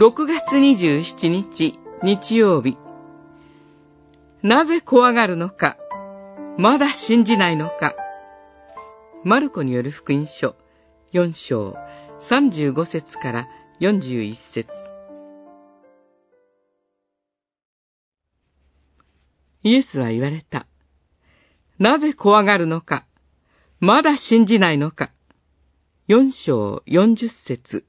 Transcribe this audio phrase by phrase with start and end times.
[0.00, 2.78] 6月27日日曜日。
[4.44, 5.76] なぜ怖がるのか
[6.56, 7.96] まだ信じないのか
[9.24, 10.54] マルコによる福音書
[11.12, 11.74] 4章
[12.30, 13.48] 35節から
[13.80, 14.68] 41節
[19.64, 20.68] イエスは言われた。
[21.80, 23.04] なぜ怖がるのか
[23.80, 25.10] まだ信じないのか
[26.08, 27.84] 4章40節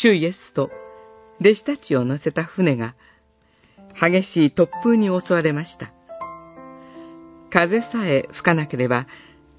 [0.00, 0.70] 主イエスと
[1.40, 2.94] 弟子たちを乗せた船が
[4.00, 5.92] 激しい突風に襲われました。
[7.50, 9.08] 風さえ吹かなければ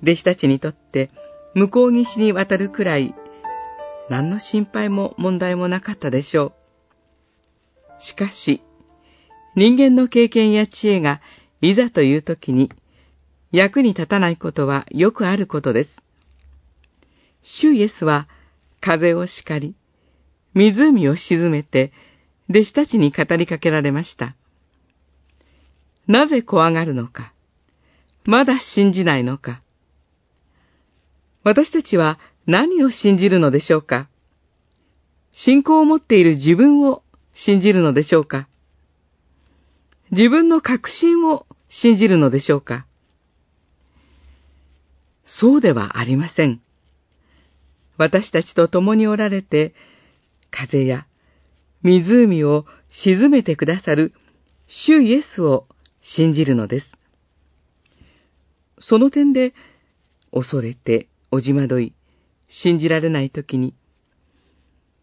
[0.01, 1.09] 弟子たちにとって
[1.55, 3.13] 向こう岸に渡るくらい
[4.09, 6.53] 何の心配も問題もなかったでしょ
[7.99, 8.01] う。
[8.01, 8.61] しかし、
[9.57, 11.21] 人間の経験や知恵が
[11.59, 12.71] いざという時に
[13.51, 15.89] 役に立たないことはよくあることです。
[17.43, 18.29] 主イエスは
[18.79, 19.75] 風を叱り、
[20.53, 21.91] 湖を沈めて、
[22.49, 24.35] 弟子たちに語りかけられました。
[26.07, 27.33] なぜ怖がるのか？
[28.25, 29.61] まだ信じないのか？
[31.43, 34.09] 私たちは何を信じるのでしょうか？
[35.33, 37.03] 信仰を持っている自分を
[37.33, 38.47] 信じるのでしょうか？
[40.11, 42.87] 自分の確信を信じるのでしょうか？
[45.25, 46.59] そうではありません。
[47.97, 49.75] 私たちと共におられて、
[50.51, 51.07] 風や
[51.83, 54.13] 湖を沈めてくださる
[54.67, 55.67] 主イエスを
[56.01, 56.97] 信じるのです。
[58.79, 59.53] その点で、
[60.31, 61.93] 恐れて、おじまどい、
[62.47, 63.75] 信じられないときに、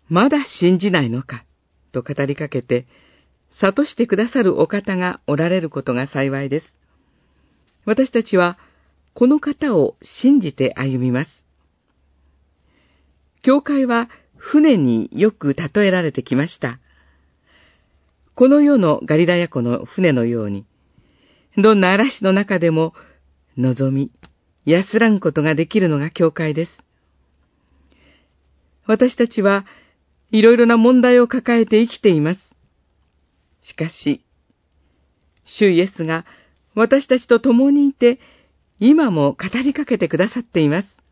[0.08, 1.44] まだ信じないのか、
[1.92, 2.86] と語りかけて、
[3.50, 6.74] 悟してくださるお方がおられることが幸いです。
[7.84, 8.58] 私たちは、
[9.14, 11.30] この方を信じて歩みます。
[13.42, 16.78] 教会は船によく例えられてきました。
[18.34, 20.66] この世のガリラヤ湖の船のように、
[21.56, 22.92] どんな嵐の中でも
[23.56, 24.12] 望み、
[24.66, 26.78] 安らぐことができるのが教会です。
[28.86, 29.66] 私たちは
[30.30, 32.56] いろいろな問題を抱えて生きています。
[33.62, 34.22] しかし、
[35.44, 36.24] 主イエスが
[36.74, 38.20] 私たちと共にいて、
[38.78, 41.02] 今も語りかけてくださっています。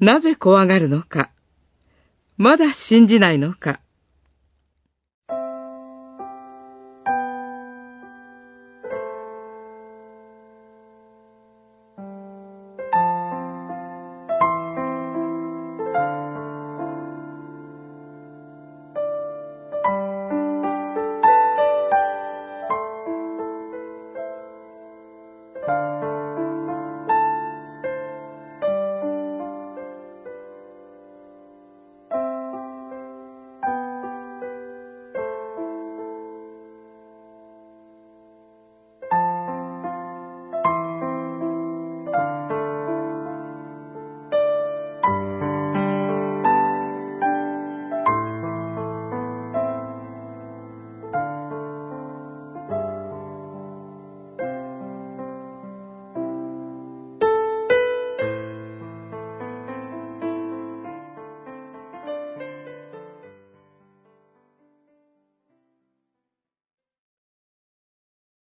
[0.00, 1.30] なぜ怖がるのか。
[2.36, 3.80] まだ信じないのか。